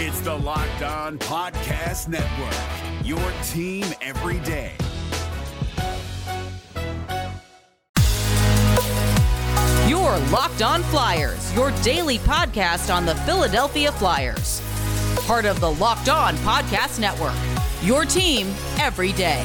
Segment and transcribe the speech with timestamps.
[0.00, 3.18] It's the Locked On Podcast Network, your
[3.48, 4.76] team every day.
[9.88, 14.62] Your Locked On Flyers, your daily podcast on the Philadelphia Flyers.
[15.26, 17.34] Part of the Locked On Podcast Network,
[17.82, 18.46] your team
[18.78, 19.42] every day.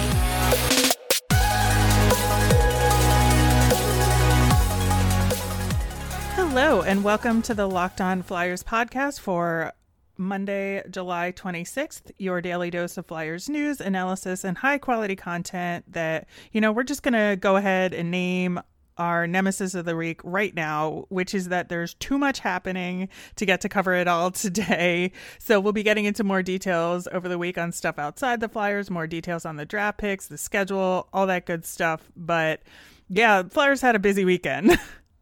[6.35, 9.73] Hello, and welcome to the Locked On Flyers podcast for
[10.17, 16.27] Monday, July 26th, your daily dose of Flyers news, analysis, and high quality content that,
[16.51, 18.59] you know, we're just going to go ahead and name
[18.97, 23.45] our nemesis of the week right now, which is that there's too much happening to
[23.45, 25.11] get to cover it all today.
[25.39, 28.89] So we'll be getting into more details over the week on stuff outside the Flyers,
[28.89, 32.11] more details on the draft picks, the schedule, all that good stuff.
[32.15, 32.61] But
[33.09, 34.77] yeah, Flyers had a busy weekend.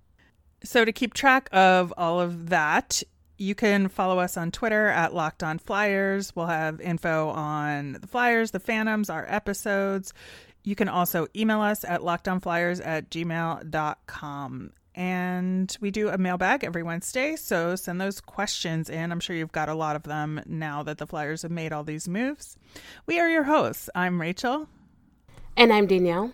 [0.64, 3.02] so to keep track of all of that,
[3.42, 6.36] you can follow us on Twitter at Locked On Flyers.
[6.36, 10.14] We'll have info on the Flyers, the Phantoms, our episodes.
[10.64, 14.74] You can also email us at lockedonflyers at gmail.com.
[14.94, 19.12] And we do a mailbag every Wednesday, so send those questions in.
[19.12, 21.84] I'm sure you've got a lot of them now that the Flyers have made all
[21.84, 22.58] these moves.
[23.08, 23.90] We are your hosts.
[23.96, 24.68] I'm Rachel.
[25.58, 26.32] And I'm Danielle.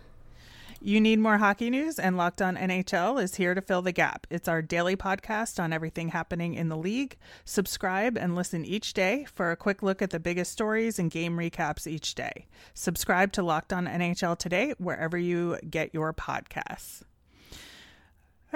[0.80, 4.28] You need more hockey news, and Locked On NHL is here to fill the gap.
[4.30, 7.17] It's our daily podcast on everything happening in the league.
[7.45, 11.36] Subscribe and listen each day for a quick look at the biggest stories and game
[11.36, 12.45] recaps each day.
[12.75, 17.02] Subscribe to Locked On NHL today, wherever you get your podcasts.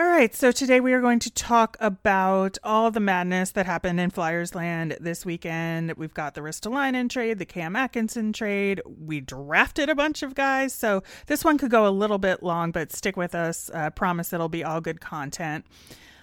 [0.02, 4.00] All right, so today we are going to talk about all the madness that happened
[4.00, 5.94] in Flyers land this weekend.
[5.94, 8.82] We've got the Ristolainen trade, the Cam Atkinson trade.
[8.84, 12.72] We drafted a bunch of guys, so this one could go a little bit long,
[12.72, 13.70] but stick with us.
[13.72, 15.66] Uh, promise it'll be all good content.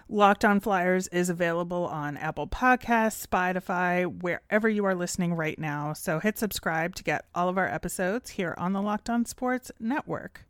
[0.08, 5.92] Locked on Flyers is available on Apple Podcasts, Spotify, wherever you are listening right now.
[5.92, 9.70] So hit subscribe to get all of our episodes here on the Locked On Sports
[9.78, 10.47] Network.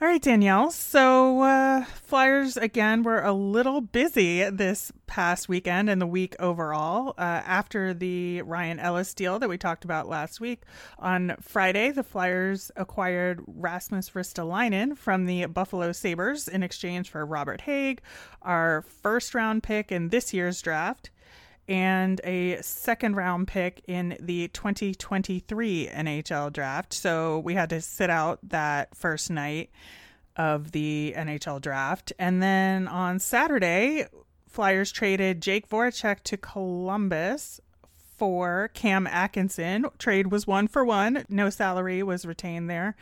[0.00, 0.72] All right, Danielle.
[0.72, 7.14] So, uh, Flyers again were a little busy this past weekend and the week overall.
[7.16, 10.62] Uh, after the Ryan Ellis deal that we talked about last week,
[10.98, 17.62] on Friday, the Flyers acquired Rasmus Ristolainen from the Buffalo Sabres in exchange for Robert
[17.62, 18.00] Hägg,
[18.42, 21.10] our first round pick in this year's draft
[21.68, 26.92] and a second round pick in the 2023 NHL draft.
[26.92, 29.70] So we had to sit out that first night
[30.36, 32.12] of the NHL draft.
[32.18, 34.06] And then on Saturday,
[34.48, 37.60] Flyers traded Jake Voracek to Columbus
[38.16, 39.86] for Cam Atkinson.
[39.98, 42.94] Trade was one for one, no salary was retained there.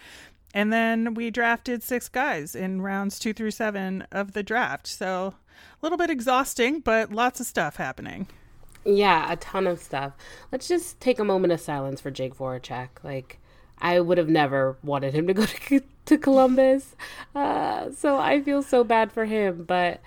[0.54, 4.86] And then we drafted six guys in rounds two through seven of the draft.
[4.86, 8.28] So a little bit exhausting, but lots of stuff happening.
[8.84, 10.14] Yeah, a ton of stuff.
[10.50, 12.88] Let's just take a moment of silence for Jake Voracek.
[13.02, 13.38] Like,
[13.78, 16.96] I would have never wanted him to go to, to Columbus.
[17.34, 19.64] Uh, so I feel so bad for him.
[19.64, 20.00] But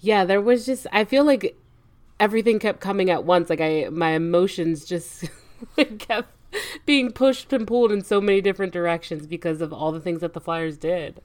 [0.00, 1.56] yeah, there was just, I feel like
[2.18, 3.50] everything kept coming at once.
[3.50, 5.24] Like, I, my emotions just
[5.98, 6.30] kept
[6.86, 10.32] being pushed and pulled in so many different directions because of all the things that
[10.32, 11.20] the Flyers did.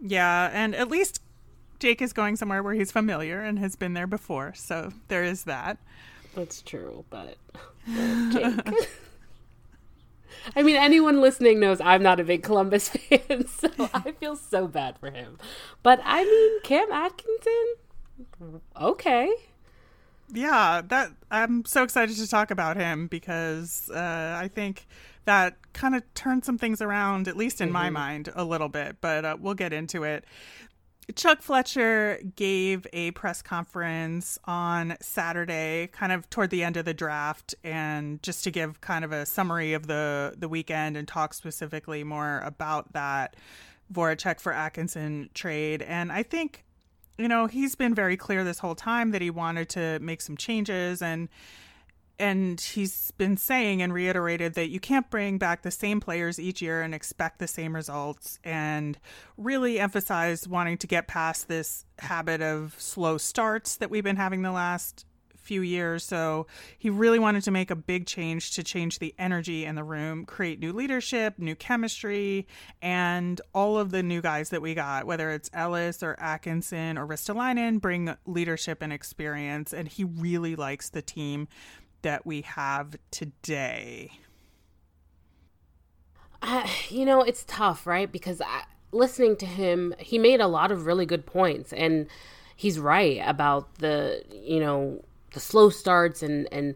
[0.00, 1.20] Yeah, and at least
[1.78, 4.52] Jake is going somewhere where he's familiar and has been there before.
[4.54, 5.78] So there is that.
[6.34, 7.36] That's true, but
[8.32, 8.88] Jake.
[10.56, 14.66] I mean, anyone listening knows I'm not a big Columbus fan, so I feel so
[14.66, 15.38] bad for him.
[15.82, 19.32] But I mean, Cam Atkinson, okay.
[20.32, 24.86] Yeah, that I'm so excited to talk about him because uh, I think
[25.24, 27.74] that kind of turned some things around, at least in mm-hmm.
[27.74, 28.96] my mind, a little bit.
[29.00, 30.24] But uh, we'll get into it.
[31.14, 36.92] Chuck Fletcher gave a press conference on Saturday, kind of toward the end of the
[36.92, 41.32] draft, and just to give kind of a summary of the the weekend and talk
[41.32, 43.36] specifically more about that
[43.92, 45.82] Voracek for Atkinson trade.
[45.82, 46.64] And I think,
[47.16, 50.36] you know, he's been very clear this whole time that he wanted to make some
[50.36, 51.28] changes and
[52.18, 56.60] and he's been saying and reiterated that you can't bring back the same players each
[56.60, 58.98] year and expect the same results and
[59.36, 64.42] really emphasize wanting to get past this habit of slow starts that we've been having
[64.42, 65.04] the last
[65.48, 66.04] few years.
[66.04, 66.46] So
[66.78, 70.26] he really wanted to make a big change to change the energy in the room
[70.26, 72.46] create new leadership new chemistry
[72.82, 77.06] and all of the new guys that we got whether it's ellis or atkinson or
[77.06, 81.48] ristolainen bring leadership and experience and he really likes the team
[82.02, 84.12] that we have today?
[86.40, 88.10] Uh, you know, it's tough, right?
[88.10, 92.06] Because I, listening to him, he made a lot of really good points, and
[92.56, 96.74] he's right about the, you know, the slow starts and and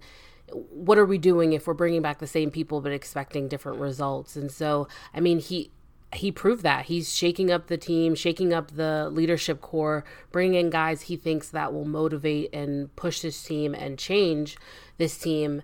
[0.71, 4.37] what are we doing if we're bringing back the same people but expecting different results?
[4.37, 5.71] And so, I mean, he
[6.15, 10.71] he proved that he's shaking up the team, shaking up the leadership core, bringing in
[10.71, 14.59] guys he thinks that will motivate and push this team and change
[15.03, 15.63] this team.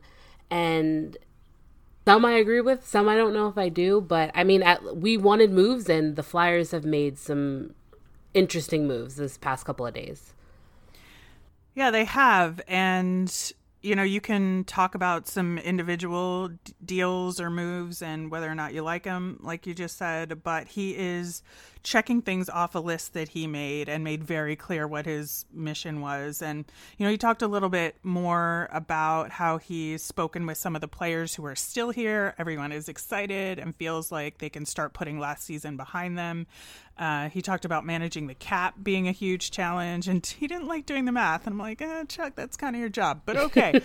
[0.50, 1.16] And
[2.04, 4.96] some I agree with, some I don't know if I do, but I mean, at,
[4.96, 7.74] we wanted moves, and the Flyers have made some
[8.34, 10.32] interesting moves this past couple of days.
[11.74, 13.52] Yeah, they have, and
[13.88, 18.54] you know, you can talk about some individual d- deals or moves and whether or
[18.54, 21.42] not you like them, like you just said, but he is
[21.82, 26.02] checking things off a list that he made and made very clear what his mission
[26.02, 26.42] was.
[26.42, 26.66] And,
[26.98, 30.82] you know, he talked a little bit more about how he's spoken with some of
[30.82, 32.34] the players who are still here.
[32.36, 36.46] Everyone is excited and feels like they can start putting last season behind them.
[36.98, 40.84] Uh, he talked about managing the cap being a huge challenge, and he didn't like
[40.84, 41.46] doing the math.
[41.46, 43.80] And I'm like, eh, Chuck, that's kind of your job, but okay.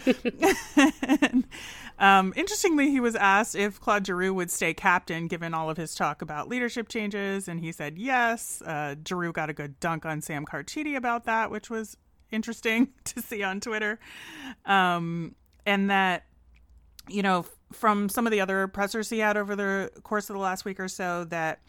[1.22, 1.46] and,
[2.00, 5.94] um, interestingly, he was asked if Claude Giroux would stay captain given all of his
[5.94, 8.62] talk about leadership changes, and he said yes.
[8.66, 11.98] Uh, Giroux got a good dunk on Sam Carchidi about that, which was
[12.32, 14.00] interesting to see on Twitter.
[14.66, 16.26] Um, and that,
[17.08, 20.42] you know, from some of the other pressers he had over the course of the
[20.42, 21.62] last week or so, that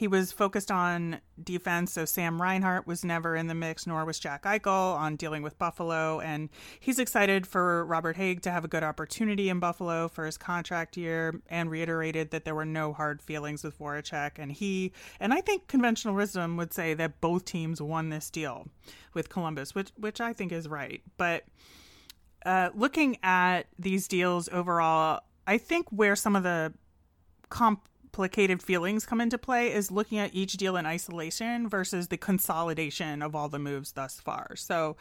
[0.00, 4.18] he was focused on defense, so Sam Reinhart was never in the mix, nor was
[4.18, 6.20] Jack Eichel on dealing with Buffalo.
[6.20, 6.48] And
[6.80, 10.96] he's excited for Robert Hägg to have a good opportunity in Buffalo for his contract
[10.96, 14.38] year and reiterated that there were no hard feelings with Voracek.
[14.38, 18.68] And he, and I think conventional wisdom would say that both teams won this deal
[19.12, 21.02] with Columbus, which, which I think is right.
[21.18, 21.44] But
[22.46, 26.72] uh, looking at these deals overall, I think where some of the
[27.50, 32.16] comp complicated feelings come into play is looking at each deal in isolation versus the
[32.16, 34.56] consolidation of all the moves thus far.
[34.56, 34.96] So,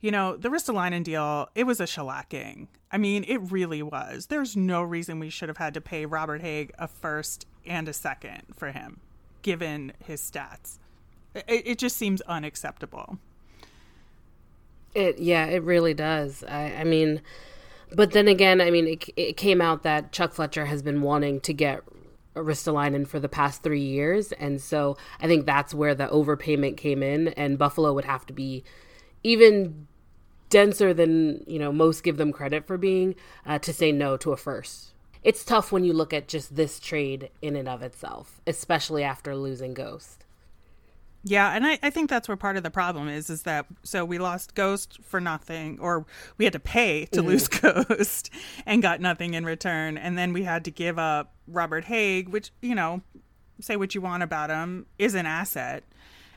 [0.00, 2.68] you know, the Ristolainen deal, it was a shellacking.
[2.90, 4.26] I mean, it really was.
[4.26, 7.92] There's no reason we should have had to pay Robert Hägg a first and a
[7.92, 9.00] second for him,
[9.42, 10.78] given his stats.
[11.34, 13.18] It, it just seems unacceptable.
[14.94, 16.44] It yeah, it really does.
[16.48, 17.20] I, I mean,
[17.92, 21.40] but then again, I mean, it, it came out that Chuck Fletcher has been wanting
[21.40, 21.82] to get
[22.34, 24.32] Ristolainen for the past three years.
[24.32, 27.28] And so I think that's where the overpayment came in.
[27.28, 28.64] And Buffalo would have to be
[29.22, 29.86] even
[30.50, 33.14] denser than, you know, most give them credit for being
[33.46, 34.92] uh, to say no to a first.
[35.22, 39.34] It's tough when you look at just this trade in and of itself, especially after
[39.34, 40.23] losing Ghost.
[41.26, 44.04] Yeah, and I, I think that's where part of the problem is is that so
[44.04, 46.04] we lost Ghost for nothing, or
[46.36, 47.28] we had to pay to mm-hmm.
[47.28, 48.30] lose Ghost
[48.66, 52.52] and got nothing in return, and then we had to give up Robert Hägg, which
[52.60, 53.00] you know,
[53.58, 55.82] say what you want about him, is an asset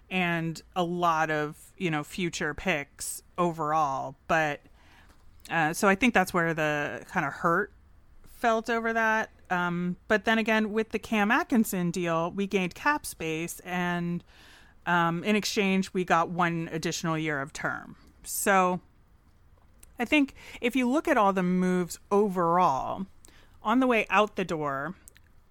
[0.09, 4.61] and a lot of you know future picks overall, but
[5.51, 7.73] uh, so I think that's where the kind of hurt
[8.37, 9.31] felt over that.
[9.49, 14.23] Um, but then again, with the Cam Atkinson deal, we gained cap space and
[14.87, 17.95] um, in exchange, we got one additional year of term.
[18.23, 18.79] So
[19.99, 23.05] I think if you look at all the moves overall,
[23.61, 24.95] on the way out the door,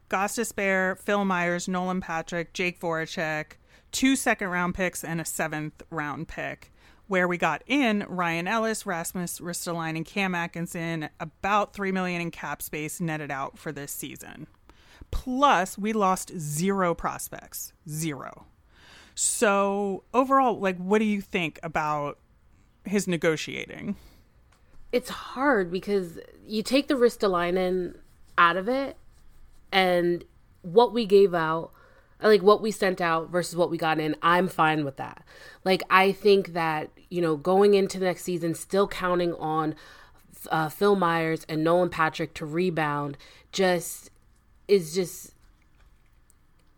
[0.09, 3.53] Gostisbehere, Phil Myers, Nolan Patrick, Jake Voracek,
[3.93, 6.73] two second round picks, and a seventh round pick.
[7.09, 12.31] Where we got in Ryan Ellis, Rasmus Ristolainen, and Cam Atkinson, about three million in
[12.33, 14.49] cap space netted out for this season.
[15.13, 18.47] Plus, we lost zero prospects, zero.
[19.17, 22.19] So overall, like, what do you think about
[22.85, 23.97] his negotiating?
[24.93, 27.97] It's hard because you take the Ristolainen
[28.37, 28.99] out of it,
[29.73, 30.23] and
[30.61, 31.73] what we gave out,
[32.23, 35.25] like what we sent out versus what we got in, I'm fine with that.
[35.65, 39.75] Like, I think that you know, going into next season, still counting on
[40.51, 43.17] uh, Phil Myers and Nolan Patrick to rebound,
[43.51, 44.11] just
[44.69, 45.36] is just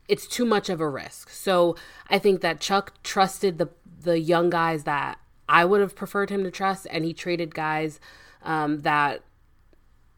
[0.08, 1.30] it's too much of a risk.
[1.30, 1.76] So
[2.08, 3.68] I think that Chuck trusted the
[4.00, 8.00] the young guys that I would have preferred him to trust, and he traded guys
[8.42, 9.22] um, that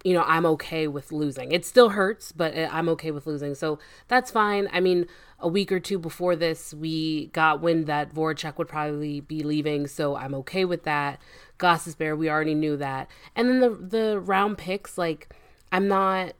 [0.04, 1.52] you know I'm okay with losing.
[1.52, 3.78] It still hurts, but uh, I'm okay with losing, so
[4.08, 4.68] that's fine.
[4.72, 5.06] I mean,
[5.38, 9.86] a week or two before this, we got wind that Voracek would probably be leaving,
[9.86, 11.20] so I'm okay with that.
[11.58, 15.34] Gostisbehere, we already knew that, and then the the round picks, like
[15.72, 16.32] I'm not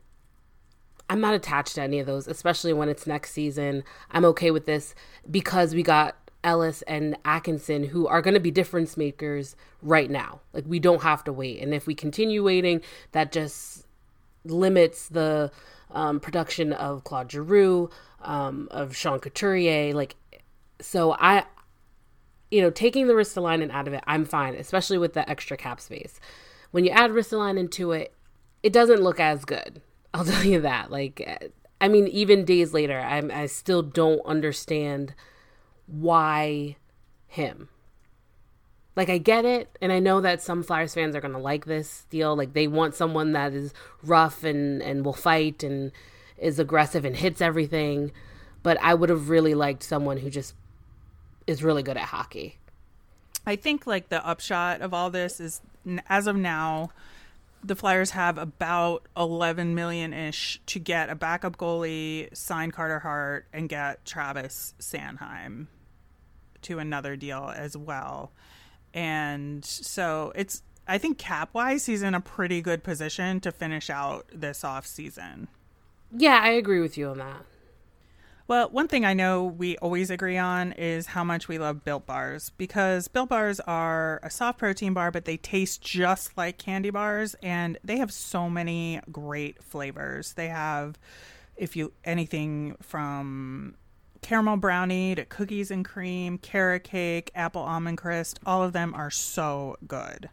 [1.11, 3.83] I'm not attached to any of those, especially when it's next season.
[4.13, 4.95] I'm okay with this
[5.29, 10.41] because we got Ellis and Atkinson who are going to be difference makers right now.
[10.53, 11.61] Like we don't have to wait.
[11.61, 13.89] And if we continue waiting, that just
[14.45, 15.51] limits the
[15.91, 17.91] um, production of Claude Giroux,
[18.23, 19.93] um, of Sean Couturier.
[19.93, 20.15] Like,
[20.81, 21.45] so I,
[22.53, 25.81] you know, taking the Ristolainen out of it, I'm fine, especially with the extra cap
[25.81, 26.21] space.
[26.71, 28.15] When you add Ristolainen to it,
[28.63, 29.83] it doesn't look as good.
[30.13, 30.91] I'll tell you that.
[30.91, 35.15] Like, I mean, even days later, I'm, I still don't understand
[35.87, 36.77] why
[37.27, 37.69] him.
[38.97, 41.65] Like, I get it, and I know that some Flyers fans are going to like
[41.65, 42.37] this deal.
[42.37, 45.93] Like, they want someone that is rough and, and will fight and
[46.37, 48.13] is aggressive and hits everything.
[48.63, 50.55] But I would have really liked someone who just
[51.47, 52.59] is really good at hockey.
[53.47, 55.61] I think like the upshot of all this is
[56.09, 56.91] as of now,
[57.63, 63.47] the Flyers have about 11 million ish to get a backup goalie, sign Carter Hart,
[63.53, 65.67] and get Travis Sanheim
[66.63, 68.33] to another deal as well.
[68.95, 73.91] And so it's, I think cap wise, he's in a pretty good position to finish
[73.91, 75.49] out this off season.
[76.13, 77.45] Yeah, I agree with you on that.
[78.51, 82.05] Well, one thing I know we always agree on is how much we love Built
[82.05, 86.91] Bars because Built Bars are a soft protein bar, but they taste just like candy
[86.91, 90.33] bars and they have so many great flavors.
[90.33, 90.99] They have,
[91.57, 93.77] if you anything from
[94.21, 99.13] caramel brownie to cookies and cream, carrot cake, apple almond crisp, all of them are
[99.13, 100.29] so good.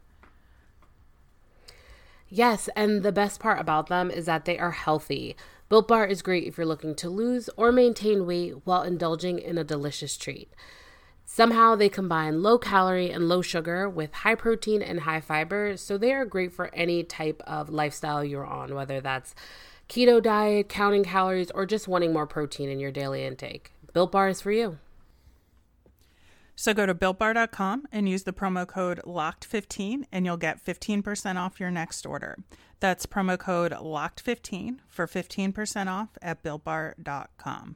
[2.29, 5.37] Yes, and the best part about them is that they are healthy.
[5.69, 9.57] Built Bar is great if you're looking to lose or maintain weight while indulging in
[9.57, 10.49] a delicious treat.
[11.25, 15.97] Somehow they combine low calorie and low sugar with high protein and high fiber, so
[15.97, 19.35] they are great for any type of lifestyle you're on, whether that's
[19.89, 23.73] keto diet, counting calories, or just wanting more protein in your daily intake.
[23.91, 24.77] Built Bar is for you.
[26.59, 31.59] So go to builtbar.com and use the promo code LOCKED15 and you'll get 15% off
[31.59, 32.35] your next order.
[32.79, 37.75] That's promo code LOCKED15 for 15% off at builtbar.com.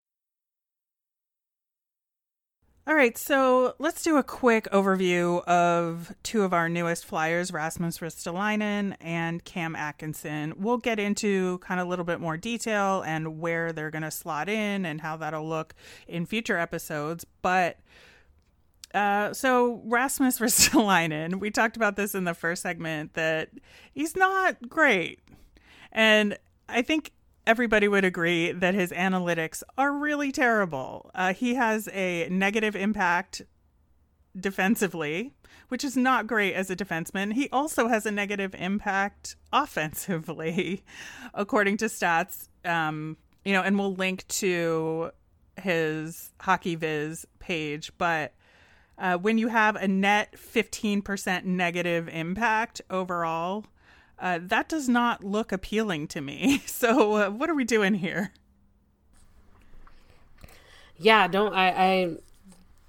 [2.87, 7.99] All right, so let's do a quick overview of two of our newest flyers, Rasmus
[7.99, 10.55] Ristolainen and Cam Atkinson.
[10.57, 14.09] We'll get into kind of a little bit more detail and where they're going to
[14.09, 15.75] slot in and how that'll look
[16.07, 17.23] in future episodes.
[17.43, 17.77] But
[18.95, 23.49] uh, so Rasmus Ristolainen, we talked about this in the first segment that
[23.93, 25.19] he's not great.
[25.91, 26.35] And
[26.67, 27.11] I think
[27.51, 31.11] everybody would agree that his analytics are really terrible.
[31.13, 33.41] Uh, he has a negative impact
[34.39, 35.33] defensively,
[35.67, 37.33] which is not great as a defenseman.
[37.33, 40.85] He also has a negative impact offensively,
[41.33, 42.47] according to stats.
[42.63, 45.11] Um, you know, and we'll link to
[45.57, 48.33] his Hockey Viz page, but.
[48.97, 53.65] Uh, when you have a net 15% negative impact overall,
[54.21, 56.63] uh, that does not look appealing to me.
[56.71, 58.31] So, uh, what are we doing here?
[60.97, 61.69] Yeah, don't I?
[61.69, 62.15] I,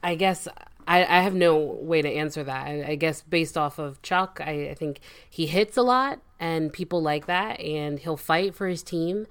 [0.02, 0.48] I guess
[0.86, 2.66] I, I have no way to answer that.
[2.66, 6.72] I, I guess based off of Chuck, I, I think he hits a lot, and
[6.72, 9.26] people like that, and he'll fight for his team,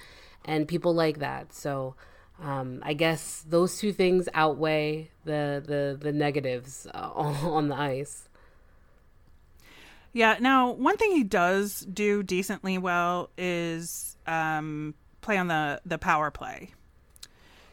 [0.45, 1.53] and people like that.
[1.53, 1.95] So,
[2.41, 8.27] um, I guess those two things outweigh the the the negatives uh, on the ice.
[10.13, 10.37] Yeah.
[10.39, 16.31] Now, one thing he does do decently well is um, play on the the power
[16.31, 16.71] play.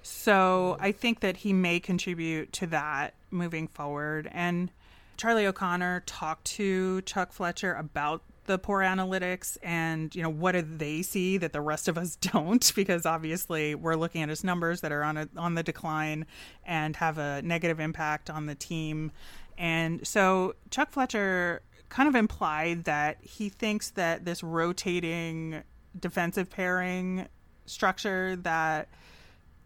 [0.02, 4.28] So I think that he may contribute to that moving forward.
[4.33, 4.71] And
[5.16, 10.62] Charlie O'Connor talked to Chuck Fletcher about the poor analytics and you know what do
[10.62, 14.80] they see that the rest of us don't because obviously we're looking at his numbers
[14.80, 16.25] that are on a, on the decline
[16.64, 19.12] and have a negative impact on the team
[19.59, 25.62] and so Chuck Fletcher kind of implied that he thinks that this rotating
[25.99, 27.26] defensive pairing
[27.66, 28.88] structure that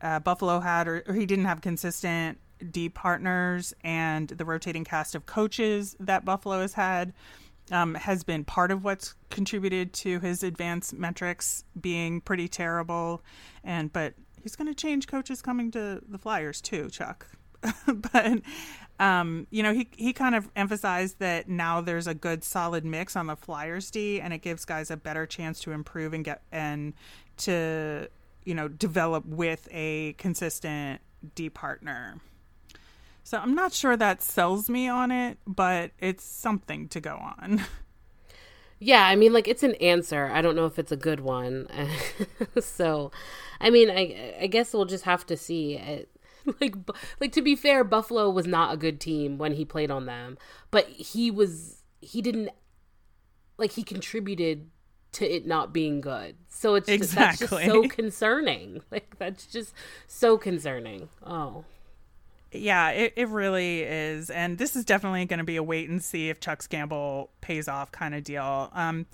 [0.01, 2.39] uh, Buffalo had, or, or he didn't have consistent
[2.71, 7.13] deep partners, and the rotating cast of coaches that Buffalo has had.
[7.71, 13.23] Um, has been part of what's contributed to his advanced metrics being pretty terrible,
[13.63, 17.29] and but he's going to change coaches coming to the Flyers too, Chuck.
[17.87, 18.41] but
[19.03, 23.17] um, you know, he he kind of emphasized that now there's a good solid mix
[23.17, 26.43] on the Flyers D, and it gives guys a better chance to improve and get
[26.53, 26.95] and
[27.39, 28.09] to
[28.45, 31.01] you know develop with a consistent
[31.35, 32.21] D partner.
[33.25, 37.63] So I'm not sure that sells me on it, but it's something to go on.
[38.85, 40.29] Yeah, I mean, like it's an answer.
[40.33, 41.69] I don't know if it's a good one.
[42.61, 43.13] so,
[43.61, 45.75] I mean, I I guess we'll just have to see.
[45.77, 46.09] It,
[46.61, 46.75] like,
[47.21, 50.39] like to be fair, Buffalo was not a good team when he played on them,
[50.71, 52.51] but he was he didn't
[53.59, 54.69] like he contributed
[55.13, 56.37] to it not being good.
[56.49, 57.47] So it's exactly.
[57.47, 58.83] just, that's just so concerning.
[58.91, 59.73] Like that's just
[60.07, 61.09] so concerning.
[61.25, 61.65] Oh.
[62.51, 64.29] Yeah, it, it really is.
[64.29, 67.69] And this is definitely going to be a wait and see if Chuck's gamble pays
[67.69, 68.69] off kind of deal.
[68.75, 69.07] Um,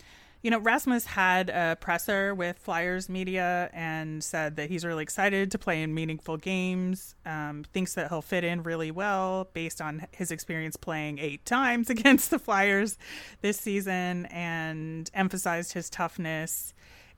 [0.42, 5.50] you know, Rasmus had a presser with Flyers media and said that he's really excited
[5.50, 10.06] to play in meaningful games, um, thinks that he'll fit in really well based on
[10.12, 12.98] his experience playing eight times against the Flyers
[13.40, 16.72] this season, and emphasized his toughness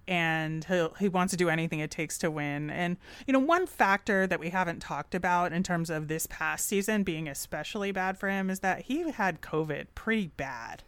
[0.08, 2.70] and he he wants to do anything it takes to win.
[2.70, 6.66] And you know, one factor that we haven't talked about in terms of this past
[6.66, 10.82] season being especially bad for him is that he had COVID pretty bad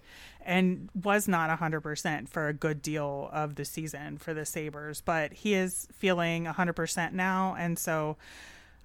[0.44, 5.32] and was not 100% for a good deal of the season for the Sabres, but
[5.32, 8.16] he is feeling 100% now and so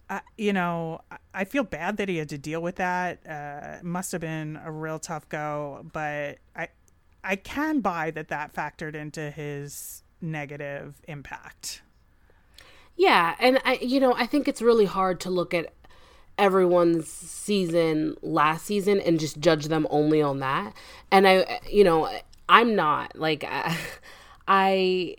[0.10, 1.02] uh, you know,
[1.34, 3.20] I feel bad that he had to deal with that.
[3.28, 6.70] Uh, must have been a real tough go, but I,
[7.24, 11.82] I can buy that that factored into his negative impact.
[12.96, 15.74] Yeah, and I you know, I think it's really hard to look at
[16.38, 20.74] everyone's season last season and just judge them only on that.
[21.12, 22.10] And I you know,
[22.50, 23.44] I'm not like
[24.48, 25.16] I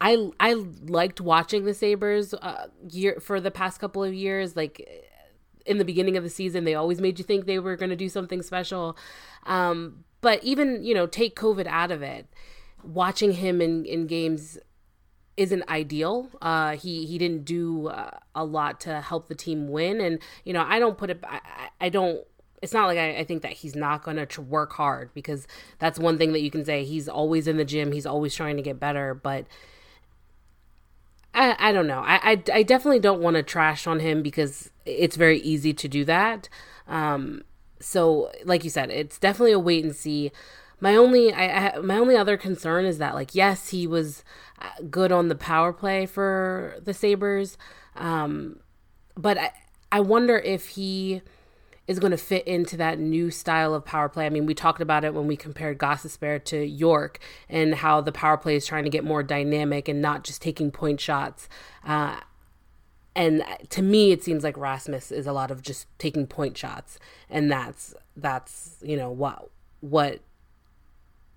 [0.00, 0.54] I I,
[0.86, 4.86] liked watching the Sabres uh, year for the past couple of years like
[5.64, 7.96] in the beginning of the season they always made you think they were going to
[7.96, 8.96] do something special.
[9.46, 12.26] Um, but even, you know, take COVID out of it
[12.84, 14.58] watching him in, in games
[15.36, 16.30] isn't ideal.
[16.40, 20.52] Uh, he he didn't do uh, a lot to help the team win, and you
[20.52, 21.22] know I don't put it.
[21.24, 21.40] I,
[21.80, 22.24] I don't.
[22.62, 25.46] It's not like I, I think that he's not going to work hard because
[25.78, 26.84] that's one thing that you can say.
[26.84, 27.92] He's always in the gym.
[27.92, 29.46] He's always trying to get better, but.
[31.36, 31.98] I, I don't know.
[31.98, 35.88] I, I, I definitely don't want to trash on him because it's very easy to
[35.88, 36.48] do that.
[36.86, 37.42] Um,
[37.80, 40.30] so, like you said, it's definitely a wait and see
[40.84, 44.22] my only I, I, my only other concern is that like yes he was
[44.60, 47.56] uh, good on the power play for the Sabres
[47.96, 48.60] um,
[49.16, 49.52] but I,
[49.90, 51.22] I wonder if he
[51.86, 54.24] is going to fit into that new style of power play.
[54.24, 57.18] I mean, we talked about it when we compared Gostisbehere to York
[57.48, 60.70] and how the power play is trying to get more dynamic and not just taking
[60.70, 61.48] point shots.
[61.84, 62.20] Uh,
[63.14, 66.98] and to me, it seems like Rasmus is a lot of just taking point shots,
[67.30, 70.20] and that's that's you know what what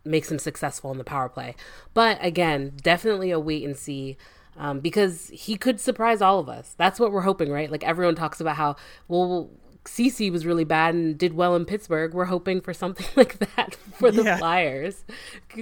[0.08, 1.56] makes him successful in the power play.
[1.94, 4.18] But again, definitely a wait and see.
[4.60, 6.74] Um, because he could surprise all of us.
[6.78, 7.72] That's what we're hoping, right?
[7.72, 8.76] Like everyone talks about how
[9.08, 9.52] well
[9.88, 12.14] CC was really bad and did well in Pittsburgh.
[12.14, 14.38] We're hoping for something like that for the yeah.
[14.38, 15.06] Flyers.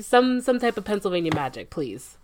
[0.02, 2.18] Some some type of Pennsylvania magic, please.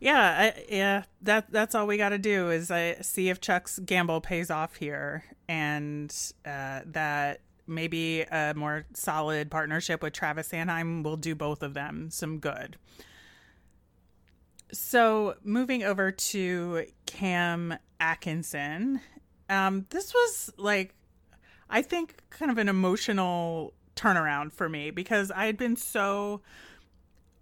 [0.00, 1.04] Yeah, I, yeah.
[1.20, 4.76] That that's all we got to do is uh, see if Chuck's gamble pays off
[4.76, 6.12] here, and
[6.44, 12.10] uh, that maybe a more solid partnership with Travis Sanheim will do both of them
[12.10, 12.76] some good.
[14.72, 19.00] So, moving over to Cam Atkinson,
[19.50, 20.94] um, this was like,
[21.68, 26.40] I think, kind of an emotional turnaround for me because I had been so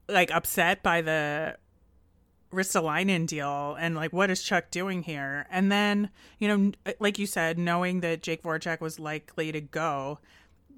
[0.09, 1.57] like upset by the
[2.53, 5.47] Ristolainen deal and like what is Chuck doing here?
[5.51, 10.19] And then, you know, like you said, knowing that Jake Voracek was likely to go,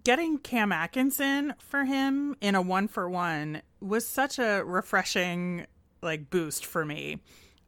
[0.05, 5.67] getting Cam Atkinson for him in a one for one was such a refreshing
[6.03, 7.21] like boost for me.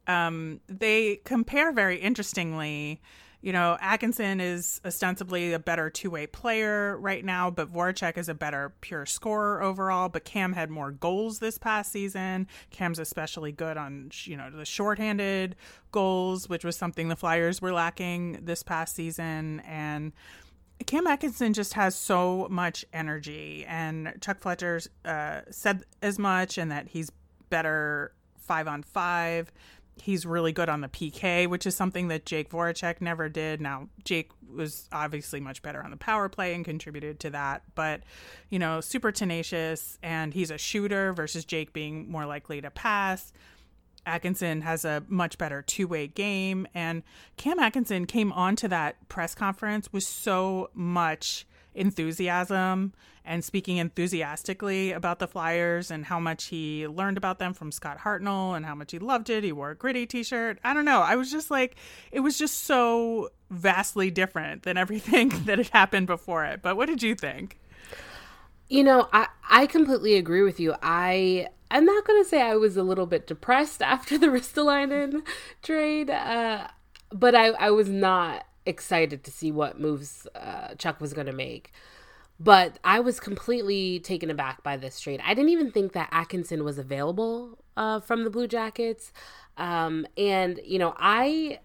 [0.07, 3.01] Um, they compare very interestingly
[3.45, 8.27] you know, Atkinson is ostensibly a better two way player right now, but Voracek is
[8.27, 10.09] a better pure scorer overall.
[10.09, 12.47] But Cam had more goals this past season.
[12.71, 15.55] Cam's especially good on, you know, the shorthanded
[15.91, 19.59] goals, which was something the Flyers were lacking this past season.
[19.59, 20.11] And
[20.87, 23.63] Cam Atkinson just has so much energy.
[23.67, 27.11] And Chuck Fletcher uh, said as much, and that he's
[27.51, 29.51] better five on five
[30.01, 33.61] he's really good on the PK, which is something that Jake Voracek never did.
[33.61, 38.01] Now, Jake was obviously much better on the power play and contributed to that, but
[38.49, 43.33] you know, super tenacious and he's a shooter versus Jake being more likely to pass.
[44.05, 47.03] Atkinson has a much better two way game, and
[47.37, 55.19] Cam Atkinson came onto that press conference with so much enthusiasm and speaking enthusiastically about
[55.19, 58.91] the Flyers and how much he learned about them from Scott Hartnell and how much
[58.91, 59.43] he loved it.
[59.43, 60.59] He wore a gritty t shirt.
[60.63, 61.01] I don't know.
[61.01, 61.75] I was just like,
[62.11, 66.61] it was just so vastly different than everything that had happened before it.
[66.61, 67.59] But what did you think?
[68.67, 70.73] You know, I I completely agree with you.
[70.81, 75.23] I I'm not gonna say I was a little bit depressed after the Ristolainen
[75.61, 76.67] trade, uh,
[77.11, 81.71] but I I was not excited to see what moves uh, Chuck was gonna make.
[82.39, 85.21] But I was completely taken aback by this trade.
[85.25, 89.13] I didn't even think that Atkinson was available uh, from the Blue Jackets,
[89.57, 91.59] um, and you know I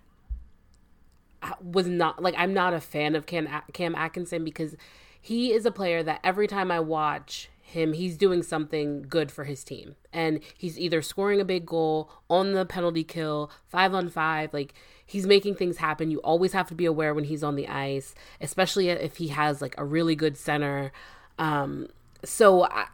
[1.60, 4.76] was not like I'm not a fan of Cam Cam Atkinson because
[5.20, 9.44] he is a player that every time I watch him, he's doing something good for
[9.44, 9.96] his team.
[10.12, 14.74] And he's either scoring a big goal on the penalty kill, five on five, like
[15.06, 16.10] he's making things happen.
[16.10, 19.62] You always have to be aware when he's on the ice, especially if he has
[19.62, 20.92] like a really good center.
[21.38, 21.88] Um,
[22.24, 22.86] so I,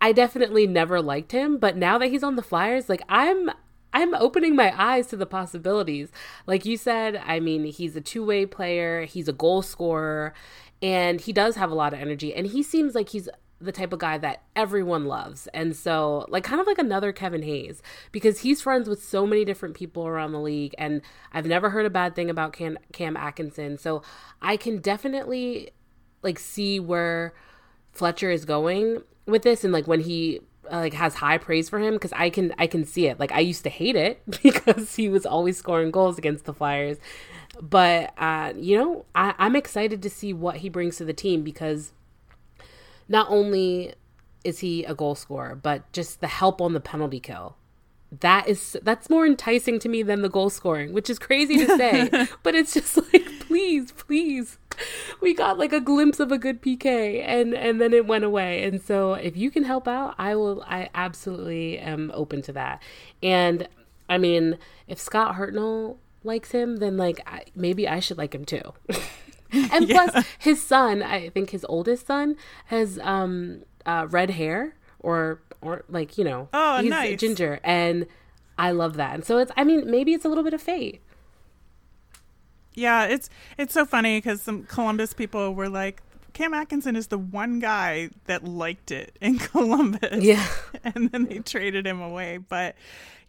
[0.00, 3.50] I definitely never liked him, but now that he's on the Flyers, like I'm
[3.92, 6.10] I'm opening my eyes to the possibilities.
[6.46, 10.34] Like you said, I mean, he's a two-way player, he's a goal scorer,
[10.82, 13.28] and he does have a lot of energy and he seems like he's
[13.60, 15.48] the type of guy that everyone loves.
[15.48, 19.44] And so, like, kind of like another Kevin Hayes, because he's friends with so many
[19.44, 20.74] different people around the league.
[20.78, 23.78] And I've never heard a bad thing about Cam, Cam Atkinson.
[23.78, 24.02] So
[24.40, 25.70] I can definitely,
[26.22, 27.34] like, see where
[27.92, 29.64] Fletcher is going with this.
[29.64, 30.40] And, like, when he
[30.70, 33.18] like has high praise for him because I can I can see it.
[33.18, 36.98] Like I used to hate it because he was always scoring goals against the Flyers,
[37.58, 41.42] but uh, you know I, I'm excited to see what he brings to the team
[41.42, 41.92] because
[43.08, 43.94] not only
[44.44, 47.56] is he a goal scorer, but just the help on the penalty kill.
[48.20, 51.76] That is that's more enticing to me than the goal scoring, which is crazy to
[51.76, 54.58] say, but it's just like please, please.
[55.20, 58.64] We got like a glimpse of a good PK and and then it went away.
[58.64, 62.82] And so if you can help out, I will I absolutely am open to that.
[63.22, 63.68] And
[64.08, 68.44] I mean, if Scott Hartnell likes him, then like I, maybe I should like him
[68.44, 68.72] too.
[69.72, 70.06] and yeah.
[70.08, 75.84] plus his son i think his oldest son has um uh red hair or or
[75.88, 78.06] like you know oh he's nice ginger and
[78.58, 81.00] i love that and so it's i mean maybe it's a little bit of fate
[82.74, 86.02] yeah it's it's so funny because some columbus people were like
[86.38, 90.22] Cam Atkinson is the one guy that liked it in Columbus.
[90.22, 90.46] Yeah.
[90.84, 92.38] And then they traded him away.
[92.38, 92.76] But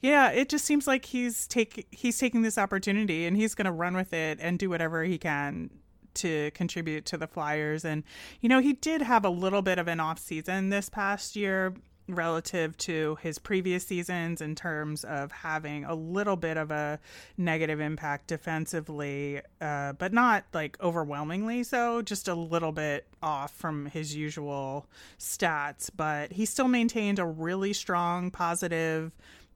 [0.02, 3.96] yeah, it just seems like he's take he's taking this opportunity and he's gonna run
[3.96, 5.72] with it and do whatever he can
[6.16, 7.86] to contribute to the Flyers.
[7.86, 8.04] And,
[8.42, 11.74] you know, he did have a little bit of an off season this past year
[12.10, 17.00] relative to his previous seasons in terms of having a little bit of a
[17.38, 23.86] negative impact defensively, uh, but not like overwhelmingly so, just a little bit off from
[23.88, 24.88] his usual
[25.20, 25.90] stats.
[25.96, 29.12] But he still maintained a really strong, positive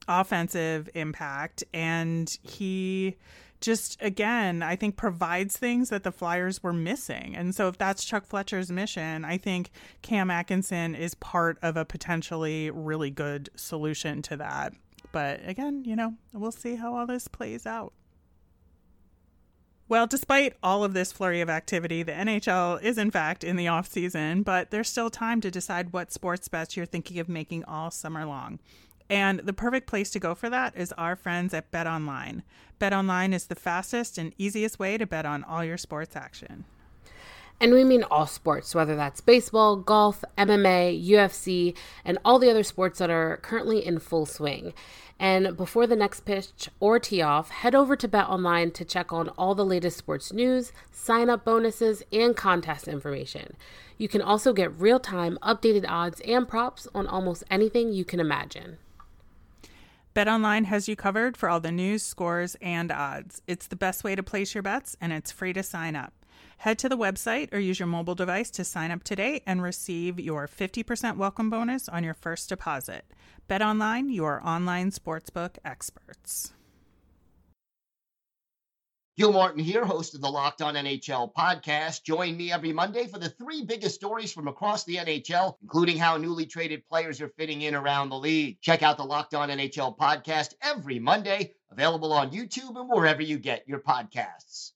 [0.07, 1.63] offensive impact.
[1.73, 3.15] And he
[3.63, 7.33] just again, I think provides things that the Flyers were missing.
[7.35, 9.71] And so if that's Chuck Fletcher's mission, I think
[10.01, 14.73] Cam Atkinson is part of a potentially really good solution to that.
[15.13, 17.93] But again, you know, we'll see how all this plays out.
[19.87, 23.67] Well, despite all of this flurry of activity, the NHL is in fact in the
[23.69, 27.63] off season, but there's still time to decide what sports bets you're thinking of making
[27.65, 28.59] all summer long.
[29.13, 32.41] And the perfect place to go for that is our friends at Bet Online.
[32.79, 36.65] Bet Online is the fastest and easiest way to bet on all your sports action.
[37.61, 42.63] And we mean all sports, whether that's baseball, golf, MMA, UFC, and all the other
[42.63, 44.73] sports that are currently in full swing.
[45.19, 49.13] And before the next pitch or tee off, head over to Bet Online to check
[49.13, 53.57] on all the latest sports news, sign up bonuses, and contest information.
[53.99, 58.19] You can also get real time updated odds and props on almost anything you can
[58.19, 58.79] imagine.
[60.15, 63.41] BetOnline has you covered for all the news, scores, and odds.
[63.47, 66.13] It's the best way to place your bets, and it's free to sign up.
[66.57, 70.19] Head to the website or use your mobile device to sign up today and receive
[70.19, 73.11] your 50% welcome bonus on your first deposit.
[73.49, 76.53] BetOnline, your online sportsbook experts.
[79.15, 82.01] Gil Martin here, host of the Locked On NHL podcast.
[82.01, 86.17] Join me every Monday for the three biggest stories from across the NHL, including how
[86.17, 88.59] newly traded players are fitting in around the league.
[88.61, 93.37] Check out the Locked On NHL podcast every Monday, available on YouTube and wherever you
[93.37, 94.71] get your podcasts.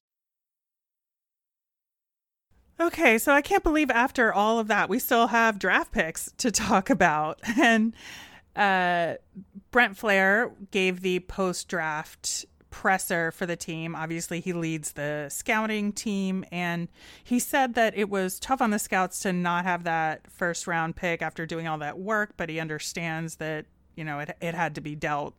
[2.78, 6.50] Okay, so I can't believe after all of that, we still have draft picks to
[6.52, 7.40] talk about.
[7.58, 7.92] And
[8.54, 9.14] uh,
[9.72, 12.46] Brent Flahr gave the post draft
[12.78, 13.96] presser for the team.
[13.96, 16.86] Obviously, he leads the scouting team, and
[17.24, 20.94] he said that it was tough on the scouts to not have that first round
[20.94, 24.76] pick after doing all that work, but he understands that, you know, it, it had
[24.76, 25.34] to be dealt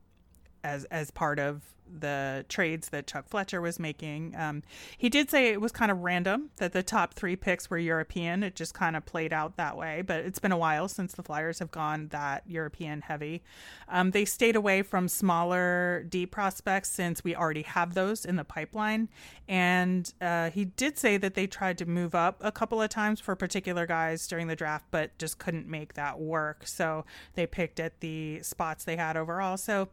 [0.64, 1.64] as as part of
[2.00, 4.36] the trades that Chuck Fletcher was making.
[4.38, 4.64] Um,
[4.98, 8.44] he did say it was kind of random that the top three picks were European.
[8.44, 11.24] It just kind of played out that way, but it's been a while since the
[11.24, 13.42] Flyers have gone that European heavy.
[13.88, 18.44] Um, they stayed away from smaller D prospects since we already have those in the
[18.44, 19.10] pipeline.
[19.48, 23.20] And uh, he did say that they tried to move up a couple of times
[23.20, 26.68] for particular guys during the draft, but just couldn't make that work.
[26.68, 29.58] So they picked at the spots they had overall.
[29.58, 29.90] So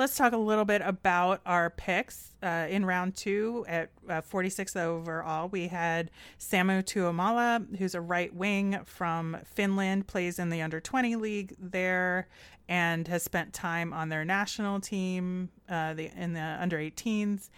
[0.00, 4.74] let's talk a little bit about our picks uh, in round two at uh, 46
[4.74, 5.50] overall.
[5.50, 11.16] We had Samu Tuomala, who's a right wing from Finland, plays in the under 20
[11.16, 12.28] league there,
[12.66, 17.50] and has spent time on their national team uh, the, in the under 18s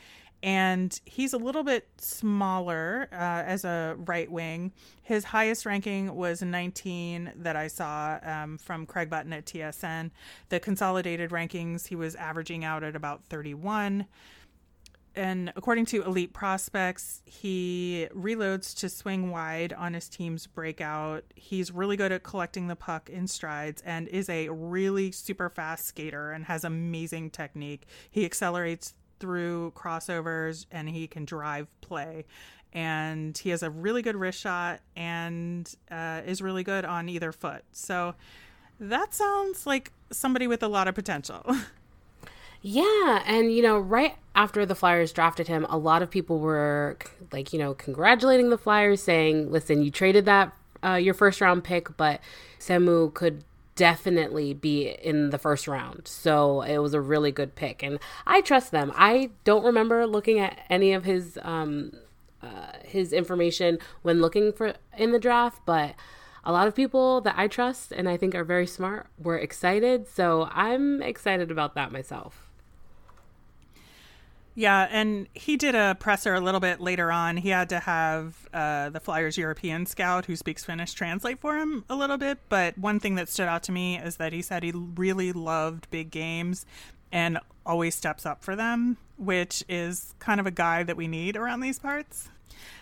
[0.42, 4.72] and he's a little bit smaller uh, as a right wing.
[5.02, 10.10] His highest ranking was 19 that I saw um, from Craig Button at TSN.
[10.48, 14.06] The consolidated rankings, he was averaging out at about 31.
[15.14, 21.24] And according to Elite Prospects, he reloads to swing wide on his team's breakout.
[21.36, 25.84] He's really good at collecting the puck in strides and is a really super fast
[25.84, 27.86] skater and has amazing technique.
[28.10, 32.24] He accelerates through crossovers and he can drive play.
[32.72, 37.30] And he has a really good wrist shot and uh, is really good on either
[37.30, 37.62] foot.
[37.70, 38.16] So
[38.80, 41.46] that sounds like somebody with a lot of potential.
[42.64, 46.96] Yeah, and you know, right after the Flyers drafted him, a lot of people were
[47.32, 50.52] like, you know, congratulating the Flyers, saying, "Listen, you traded that
[50.84, 52.20] uh, your first round pick, but
[52.60, 53.42] Samu could
[53.82, 56.06] definitely be in the first round.
[56.06, 57.82] So it was a really good pick.
[57.82, 58.92] And I trust them.
[58.94, 61.90] I don't remember looking at any of his um,
[62.40, 65.96] uh, his information when looking for in the draft, but
[66.44, 70.06] a lot of people that I trust and I think are very smart were excited.
[70.06, 72.51] So I'm excited about that myself.
[74.54, 77.38] Yeah, and he did a presser a little bit later on.
[77.38, 81.84] He had to have uh, the Flyers European scout who speaks Finnish translate for him
[81.88, 82.38] a little bit.
[82.48, 85.90] But one thing that stood out to me is that he said he really loved
[85.90, 86.66] big games
[87.10, 91.36] and always steps up for them, which is kind of a guy that we need
[91.36, 92.28] around these parts.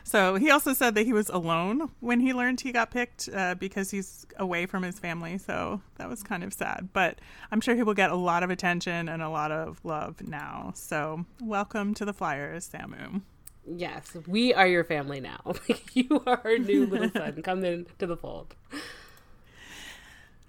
[0.05, 3.55] So he also said that he was alone when he learned he got picked uh,
[3.55, 5.39] because he's away from his family.
[5.39, 6.89] So that was kind of sad.
[6.93, 10.27] But I'm sure he will get a lot of attention and a lot of love
[10.27, 10.73] now.
[10.75, 13.23] So welcome to the Flyers, Samu.
[13.67, 15.55] Yes, we are your family now.
[15.93, 17.43] you are our new little son.
[17.43, 18.55] Come in to the fold.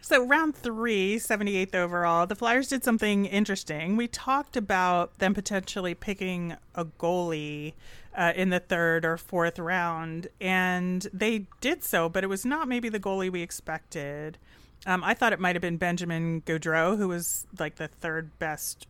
[0.03, 3.95] So, round three, 78th overall, the Flyers did something interesting.
[3.95, 7.73] We talked about them potentially picking a goalie
[8.15, 12.67] uh, in the third or fourth round, and they did so, but it was not
[12.67, 14.37] maybe the goalie we expected.
[14.85, 18.87] Um, I thought it might have been Benjamin Gaudreau, who was like the third best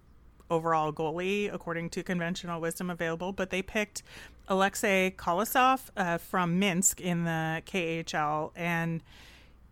[0.50, 4.04] overall goalie according to conventional wisdom available, but they picked
[4.48, 9.02] Alexei Kolosov uh, from Minsk in the KHL, and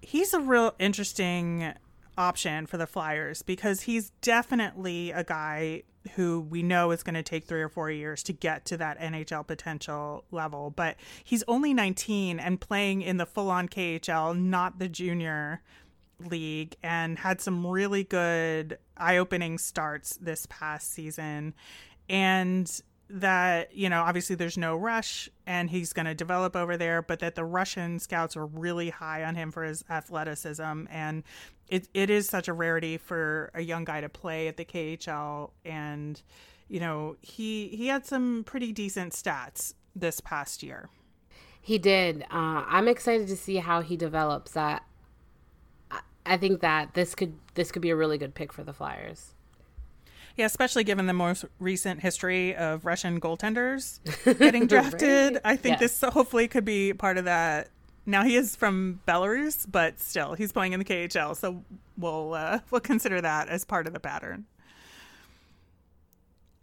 [0.01, 1.73] he's a real interesting
[2.19, 5.83] option for the Flyers because he's definitely a guy
[6.15, 8.99] who we know is going to take three or four years to get to that
[8.99, 10.69] NHL potential level.
[10.69, 15.61] But he's only 19 and playing in the full on KHL, not the junior
[16.19, 21.53] league, and had some really good eye opening starts this past season.
[22.09, 22.69] And
[23.09, 27.19] that you know obviously there's no rush and he's going to develop over there but
[27.19, 30.85] that the russian scouts are really high on him for his athleticism.
[30.89, 31.23] And
[31.67, 35.51] it, it is such a rarity for a young guy to play at the khl
[35.65, 36.21] and
[36.67, 40.89] you know he he had some pretty decent stats this past year.
[41.61, 42.23] He did.
[42.23, 44.51] Uh, i'm excited to see how he develops.
[44.51, 44.83] That
[46.25, 49.33] i think that this could this could be a really good pick for the flyers
[50.35, 53.99] yeah, especially given the most recent history of Russian goaltenders
[54.39, 55.33] getting drafted.
[55.33, 55.41] right.
[55.43, 55.99] I think yes.
[55.99, 57.69] this hopefully could be part of that.
[58.05, 61.63] Now he is from Belarus, but still he's playing in the KHL, so
[61.97, 64.45] we'll uh, we'll consider that as part of the pattern.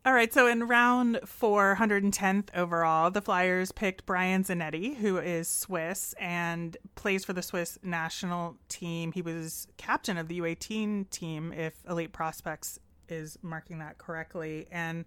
[0.06, 6.14] All right, so in round 410th overall, the Flyers picked Brian Zanetti, who is Swiss
[6.20, 9.10] and plays for the Swiss national team.
[9.10, 12.78] He was captain of the U18 team, if Elite Prospects
[13.12, 14.66] is marking that correctly.
[14.70, 15.04] And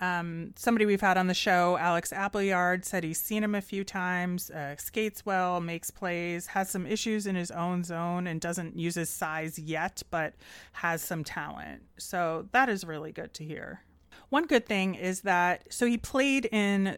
[0.00, 3.84] um, somebody we've had on the show, Alex Appleyard, said he's seen him a few
[3.84, 8.76] times, uh, skates well, makes plays, has some issues in his own zone, and doesn't
[8.76, 10.34] use his size yet, but
[10.72, 11.82] has some talent.
[11.98, 13.82] So that is really good to hear.
[14.28, 16.96] One good thing is that, so he played in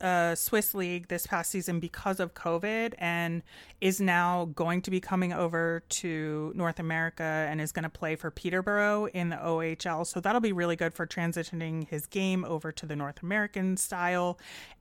[0.00, 3.42] uh, Swiss league this past season because of COVID and
[3.80, 8.16] is now going to be coming over to North America and is going to play
[8.16, 10.06] for Peterborough in the OHL.
[10.06, 14.38] So that'll be really good for transitioning his game over to the North American style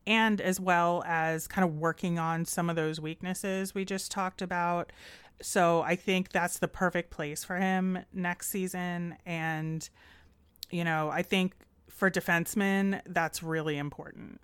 [0.07, 4.41] and as well as kind of working on some of those weaknesses we just talked
[4.41, 4.91] about.
[5.41, 9.17] So I think that's the perfect place for him next season.
[9.25, 9.87] And,
[10.69, 11.53] you know, I think
[11.89, 14.39] for defensemen, that's really important.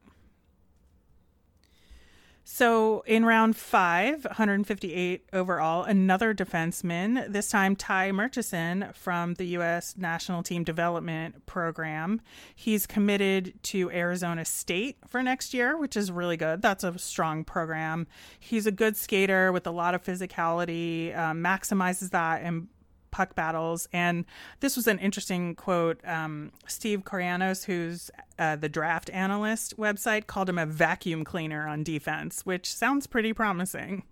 [2.44, 9.96] So in round five, 158 overall, another defenseman, this time Ty Murchison from the U.S.
[9.98, 12.20] National Team Development Program.
[12.56, 16.62] He's committed to Arizona State for next year, which is really good.
[16.62, 18.08] That's a strong program.
[18.40, 22.68] He's a good skater with a lot of physicality, uh, maximizes that and
[23.12, 23.88] puck battles.
[23.94, 24.26] And
[24.60, 26.00] this was an interesting quote.
[26.06, 31.84] Um, Steve Kournianos, who's uh, the draft analyst website, called him a vacuum cleaner on
[31.84, 34.04] defense, which sounds pretty promising.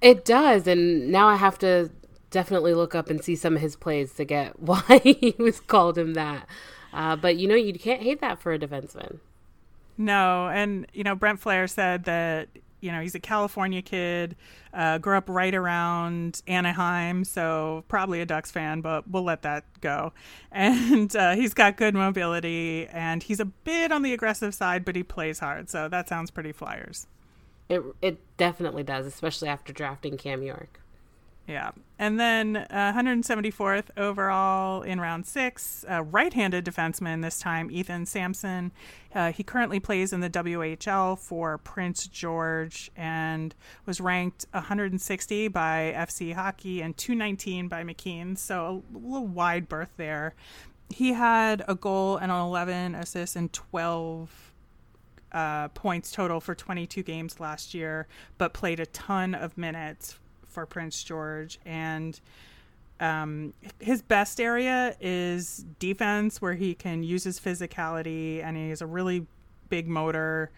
[0.00, 0.66] It does.
[0.66, 1.90] And now I have to
[2.30, 5.96] definitely look up and see some of his plays to get why he was called
[5.98, 6.46] him that.
[6.92, 9.20] Uh, but you know, you can't hate that for a defenseman.
[9.98, 12.48] No, and you know Brent Flahr said that
[12.80, 14.36] you know, he's a California kid,
[14.72, 19.64] uh, grew up right around Anaheim, so probably a Ducks fan, but we'll let that
[19.80, 20.12] go.
[20.50, 24.96] And uh, he's got good mobility, and he's a bit on the aggressive side, but
[24.96, 27.06] he plays hard, so that sounds pretty Flyers.
[27.68, 30.80] It it definitely does, especially after drafting Cam York.
[31.48, 31.70] Yeah.
[31.98, 38.70] And then uh, 174th overall in round six, right handed defenseman, this time Ethan Samson.
[39.14, 43.54] Uh, he currently plays in the WHL for Prince George and
[43.86, 48.36] was ranked 160 by FC Hockey and 219 by McKeen.
[48.36, 50.34] So a little wide berth there.
[50.90, 54.52] He had a goal and 11 assists and 12
[55.32, 58.06] uh, points total for 22 games last year,
[58.36, 60.18] but played a ton of minutes
[60.58, 62.20] for Prince George, and
[62.98, 68.82] um, his best area is defense, where he can use his physicality, and he has
[68.82, 69.24] a really
[69.68, 70.50] big motor,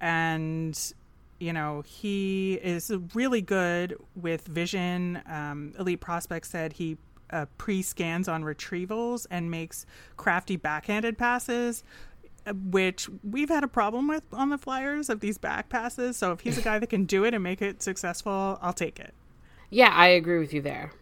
[0.00, 0.92] and
[1.38, 5.22] you know he is really good with vision.
[5.26, 6.96] Um, Elite Prospect said he
[7.30, 9.86] uh, pre-scans on retrievals and makes
[10.16, 11.84] crafty backhanded passes
[12.70, 16.18] which we've had a problem with on the flyers of these back passes.
[16.18, 19.00] So if he's a guy that can do it and make it successful i'll take
[19.00, 19.14] it
[19.70, 20.92] yeah, I agree with you there.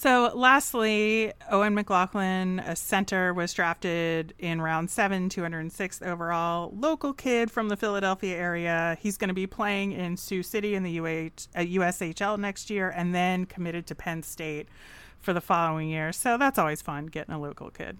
[0.00, 6.72] So, lastly, Owen McLaughlin, a center, was drafted in round seven, 206th overall.
[6.72, 8.96] Local kid from the Philadelphia area.
[9.00, 12.90] He's going to be playing in Sioux City in the UH, uh, USHL next year
[12.90, 14.68] and then committed to Penn State
[15.18, 16.12] for the following year.
[16.12, 17.98] So, that's always fun getting a local kid.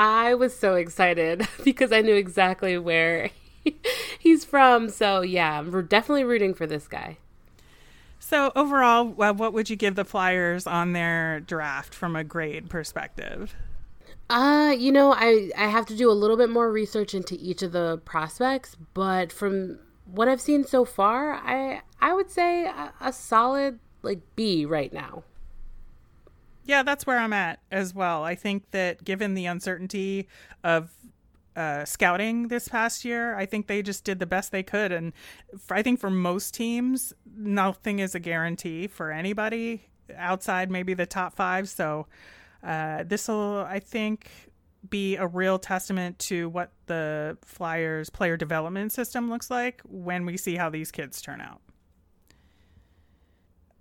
[0.00, 3.30] I was so excited because I knew exactly where
[4.18, 4.88] he's from.
[4.88, 7.18] So, yeah, we're definitely rooting for this guy.
[8.26, 13.54] So overall, what would you give the Flyers on their draft from a grade perspective?
[14.28, 17.62] Uh, you know, I I have to do a little bit more research into each
[17.62, 19.78] of the prospects, but from
[20.10, 24.92] what I've seen so far, I I would say a, a solid like B right
[24.92, 25.22] now.
[26.64, 28.24] Yeah, that's where I'm at as well.
[28.24, 30.26] I think that given the uncertainty
[30.64, 30.90] of
[31.56, 33.34] uh, scouting this past year.
[33.34, 35.12] I think they just did the best they could, and
[35.70, 41.34] I think for most teams, nothing is a guarantee for anybody outside maybe the top
[41.34, 41.68] five.
[41.68, 42.06] So
[42.62, 44.30] uh, this will, I think,
[44.88, 50.36] be a real testament to what the Flyers player development system looks like when we
[50.36, 51.60] see how these kids turn out.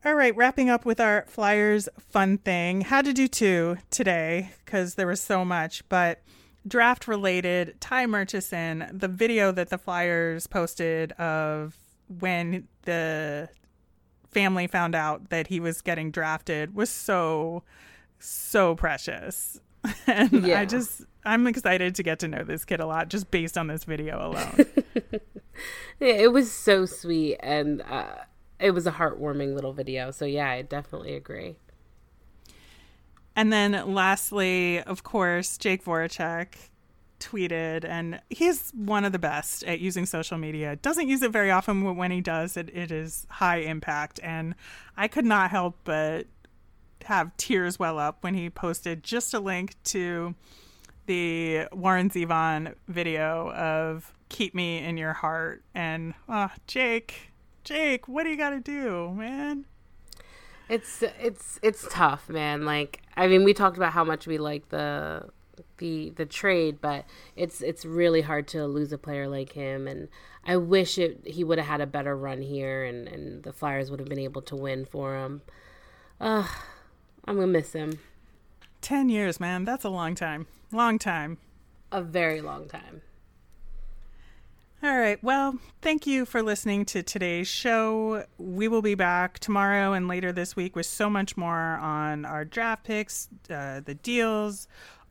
[0.04, 2.82] All right, wrapping up with our Flyers fun thing.
[2.82, 6.22] Had to do two today because there was so much, but
[6.68, 11.76] draft related, Ty Murchison, the video that the Flyers posted of
[12.20, 13.50] when the
[14.32, 17.64] family found out that he was getting drafted was so
[18.20, 19.60] so precious.
[20.08, 20.60] and yeah.
[20.62, 23.68] I just I'm excited to get to know this kid a lot just based on
[23.68, 24.66] this video alone.
[26.00, 28.16] yeah, it was so sweet and uh,
[28.60, 30.12] it was a heartwarming little video.
[30.12, 31.56] So yeah, I definitely agree.
[33.36, 36.56] And then lastly, of course, Jake Voracek
[37.20, 40.76] tweeted, and he's one of the best at using social media.
[40.78, 44.20] Doesn't use it very often, but when he does, it, it is high impact.
[44.24, 44.56] And
[44.96, 46.28] I could not help but
[47.06, 50.36] have tears well up when he posted just a link to
[51.06, 57.32] the Warren Zevon video of "Keep Me in Your Heart." And oh, Jake,
[57.64, 59.66] Jake, what do you got to do, man?
[60.70, 62.66] It's it's it's tough, man.
[62.66, 65.30] Like I mean, we talked about how much we like the
[65.78, 67.06] the the trade, but
[67.36, 69.88] it's it's really hard to lose a player like him.
[69.88, 70.08] And
[70.46, 73.92] I wish it he would have had a better run here, and and the Flyers
[73.92, 75.42] would have been able to win for him.
[76.20, 76.48] Uh,
[77.26, 78.00] I'm gonna miss him.
[78.82, 79.66] Ten years, man.
[79.66, 80.48] That's a long time.
[80.72, 81.38] Long time.
[81.92, 83.02] A very long time.
[84.86, 85.18] All right.
[85.24, 88.24] Well, thank you for listening to today's show.
[88.38, 92.46] We will be back tomorrow and later this week with so much more on our
[92.46, 94.68] draft picks, uh, the deals,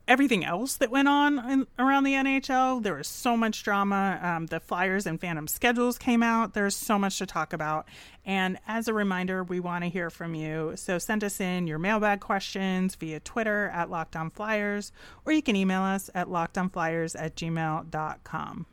[0.07, 2.83] everything else that went on in, around the NHL.
[2.83, 4.17] There was so much drama.
[4.23, 6.53] Um, the Flyers and Phantom schedules came out.
[6.53, 7.85] There's so much to talk about.
[8.25, 10.71] And as a reminder, we want to hear from you.
[10.75, 14.93] So send us in your mailbag questions via Twitter at Locked On Flyers,
[15.25, 18.67] or you can email us at lockedonflyers at gmail.com.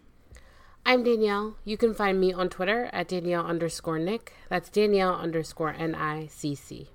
[0.85, 1.55] I'm Danielle.
[1.65, 4.33] You can find me on Twitter at Danielle underscore Nick.
[4.49, 6.89] That's Danielle underscore N I C C.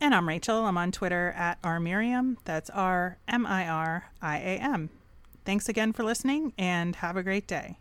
[0.00, 0.66] And I'm Rachel.
[0.66, 2.36] I'm on Twitter at rmiriam.
[2.44, 4.90] That's R M I R I A M.
[5.44, 7.78] Thanks again for listening and have a great day.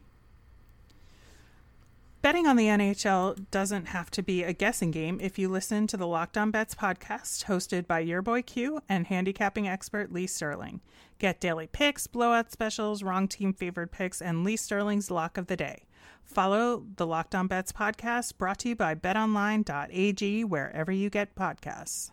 [2.24, 5.98] Betting on the NHL doesn't have to be a guessing game if you listen to
[5.98, 10.80] the Locked On Bets podcast hosted by your boy Q and handicapping expert Lee Sterling.
[11.20, 15.58] Get daily picks, blowout specials, wrong team favored picks, and Lee Sterling's lock of the
[15.58, 15.84] day.
[16.24, 22.12] Follow the Locked On Bets podcast brought to you by betonline.ag wherever you get podcasts.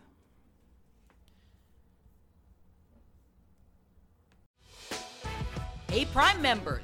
[5.89, 6.83] Hey, Prime members,